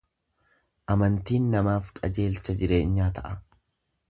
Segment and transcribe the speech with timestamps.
[0.95, 3.37] Amantiin namaaf qajeelcha jireenyaa ta’a.